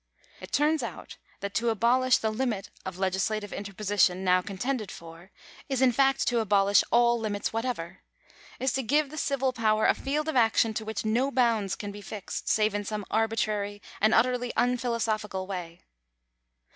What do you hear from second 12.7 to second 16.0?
in some arbitrary and utterly unphilosophical way.